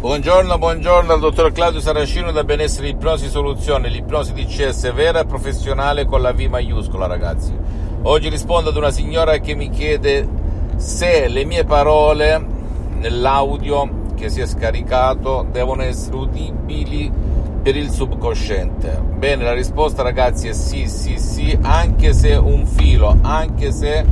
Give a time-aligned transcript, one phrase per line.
[0.00, 6.06] Buongiorno, buongiorno al dottor Claudio Saracino da Benessere Ipnosi Soluzione, l'ipnosi DCS vera e professionale
[6.06, 7.54] con la V maiuscola ragazzi.
[8.00, 10.26] Oggi rispondo ad una signora che mi chiede
[10.76, 12.42] se le mie parole
[12.94, 17.12] nell'audio che si è scaricato devono essere udibili
[17.62, 19.02] per il subconsciente.
[19.18, 24.06] Bene, la risposta ragazzi è sì, sì, sì, anche se un filo, anche se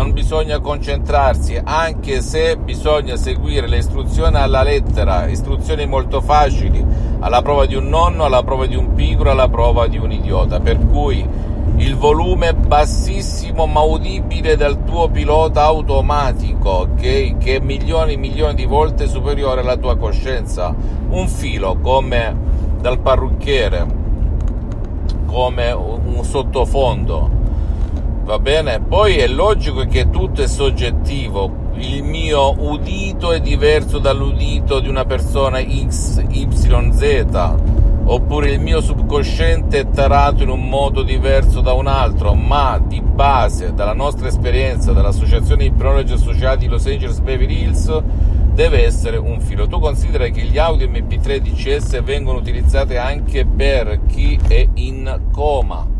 [0.00, 6.82] non bisogna concentrarsi, anche se bisogna seguire le istruzioni alla lettera, istruzioni molto facili,
[7.18, 10.58] alla prova di un nonno, alla prova di un pigro, alla prova di un idiota.
[10.58, 11.22] Per cui
[11.76, 18.54] il volume bassissimo ma udibile del tuo pilota automatico, okay, che è milioni e milioni
[18.54, 20.74] di volte superiore alla tua coscienza.
[21.10, 22.34] Un filo come
[22.80, 23.86] dal parrucchiere,
[25.26, 27.39] come un sottofondo
[28.30, 28.78] va bene?
[28.80, 35.04] Poi è logico che tutto è soggettivo, il mio udito è diverso dall'udito di una
[35.04, 36.46] persona X, Y,
[36.92, 37.54] Z,
[38.04, 43.00] oppure il mio subconsciente è tarato in un modo diverso da un altro, ma di
[43.00, 48.00] base, dalla nostra esperienza, dall'associazione Ipnologi Associati Los Angeles Beverly Hills,
[48.54, 49.66] deve essere un filo.
[49.66, 55.98] Tu considera che gli audio MP3 DCS vengono utilizzati anche per chi è in coma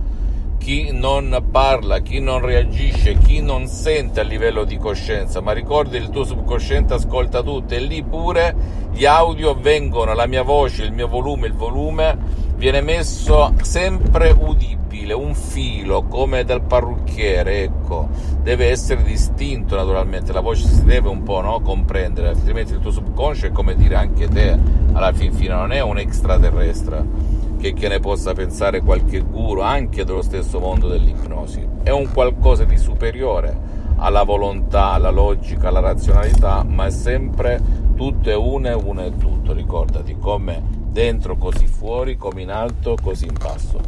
[0.61, 5.97] chi non parla, chi non reagisce, chi non sente a livello di coscienza, ma ricordi
[5.97, 8.55] il tuo subconsciente ascolta tutto e lì pure
[8.93, 12.17] gli audio vengono, la mia voce, il mio volume, il volume
[12.57, 18.09] viene messo sempre udibile, un filo come dal parrucchiere, ecco,
[18.43, 22.91] deve essere distinto naturalmente, la voce si deve un po' no, comprendere, altrimenti il tuo
[22.91, 24.59] subconscio è come dire anche te
[24.93, 27.30] alla fin fine non è un extraterrestre
[27.61, 31.65] che, che ne possa pensare qualche guru anche dello stesso mondo dell'ipnosi.
[31.83, 37.61] È un qualcosa di superiore alla volontà, alla logica, alla razionalità, ma è sempre
[37.95, 42.97] tutto è uno e uno è tutto, ricordati, come dentro così fuori, come in alto
[43.01, 43.79] così in basso.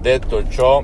[0.00, 0.82] Detto ciò,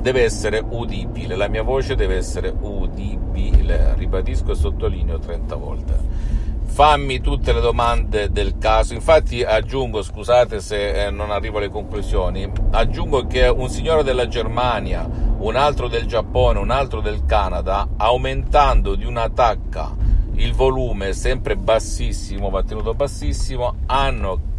[0.00, 6.36] deve essere udibile, la mia voce deve essere udibile, ribadisco e sottolineo 30 volte
[6.66, 8.92] fammi tutte le domande del caso.
[8.92, 15.08] Infatti aggiungo, scusate se eh, non arrivo alle conclusioni, aggiungo che un signore della Germania,
[15.38, 20.04] un altro del Giappone, un altro del Canada, aumentando di una tacca
[20.34, 24.54] il volume sempre bassissimo, va tenuto bassissimo, hanno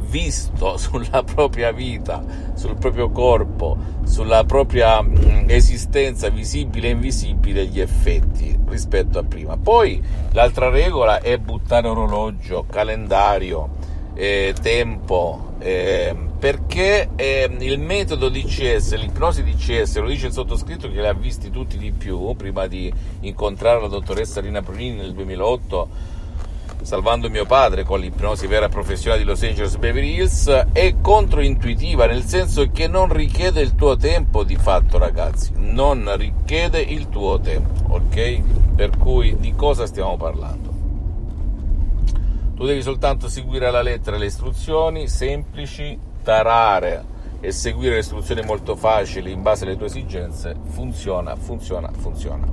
[0.00, 2.24] visto sulla propria vita,
[2.54, 9.56] sul proprio corpo, sulla propria mm, esistenza visibile e invisibile gli effetti rispetto a prima.
[9.56, 10.02] Poi
[10.32, 13.68] l'altra regola è buttare orologio, calendario,
[14.14, 21.00] eh, tempo, eh, perché eh, il metodo DCS, l'ipnosi DCS, lo dice il sottoscritto che
[21.00, 26.18] li ha visti tutti di più prima di incontrare la dottoressa Rina Brunini nel 2008
[26.82, 32.24] salvando mio padre con l'ipnosi vera professionale di Los Angeles Beverly Hills, è controintuitiva nel
[32.24, 37.94] senso che non richiede il tuo tempo di fatto, ragazzi, non richiede il tuo tempo,
[37.94, 38.42] ok?
[38.74, 40.68] Per cui di cosa stiamo parlando?
[42.54, 47.04] Tu devi soltanto seguire alla lettera le istruzioni semplici, tarare
[47.40, 52.46] e seguire le istruzioni molto facili in base alle tue esigenze, funziona, funziona, funziona.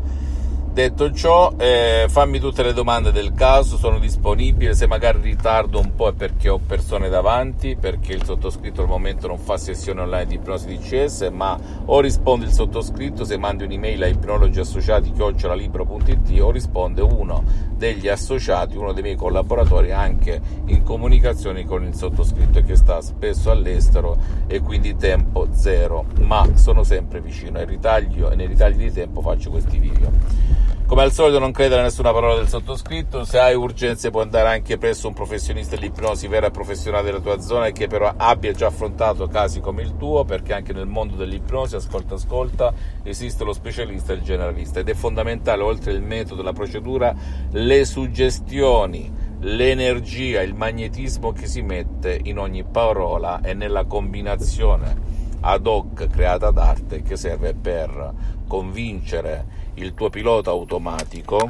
[0.77, 5.95] Detto ciò, eh, fammi tutte le domande del caso, sono disponibile, se magari ritardo un
[5.95, 10.27] po' è perché ho persone davanti, perché il sottoscritto al momento non fa sessione online
[10.27, 16.51] di ipnosi di CS, ma o risponde il sottoscritto se mandi un'email a ipnologiassociati.it o
[16.51, 17.43] risponde uno
[17.75, 23.49] degli associati, uno dei miei collaboratori anche in comunicazione con il sottoscritto che sta spesso
[23.49, 24.15] all'estero
[24.45, 27.57] e quindi tempo zero, ma sono sempre vicino.
[27.57, 30.66] Ai ritagli e nei ritagli di tempo faccio questi video.
[30.87, 34.47] Come al solito non credere a nessuna parola del sottoscritto, se hai urgenze puoi andare
[34.47, 38.53] anche presso un professionista dell'ipnosi vera e professionale della tua zona e che però abbia
[38.53, 43.51] già affrontato casi come il tuo, perché anche nel mondo dell'ipnosi, ascolta ascolta, esiste lo
[43.51, 44.79] specialista e il generalista.
[44.79, 47.13] Ed è fondamentale, oltre il metodo, la procedura,
[47.51, 55.67] le suggestioni, l'energia, il magnetismo che si mette in ogni parola e nella combinazione ad
[55.67, 58.13] hoc creata d'arte che serve per
[58.47, 61.47] convincere il tuo pilota automatico,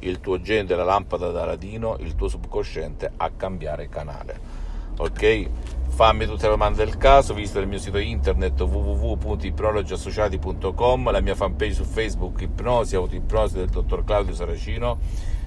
[0.00, 4.56] il tuo genio della lampada da ladino, il tuo subconsciente a cambiare canale.
[4.98, 5.48] Ok?
[5.86, 11.74] Fammi tutte le domande del caso, visita il mio sito internet www.ipnologiassociati.com, la mia fanpage
[11.74, 14.98] su Facebook Ipnosi, Autoipnosi del dottor Claudio Saracino.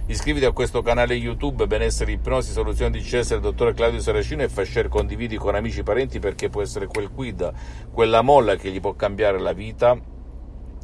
[0.08, 4.50] Iscriviti a questo canale YouTube Benessere Ipnosi Soluzioni di CS del dottor Claudio Saracino e
[4.50, 7.52] fai share, condividi con amici e parenti perché può essere quel quid,
[7.92, 10.20] quella molla che gli può cambiare la vita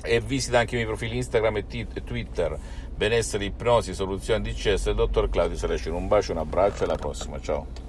[0.04, 2.60] e visita anche i miei profili Instagram e Twitter
[2.98, 5.96] benessere, ipnosi, soluzioni DCS del dottor Claudio Saracino.
[5.96, 7.87] Un bacio, un abbraccio e alla prossima, ciao.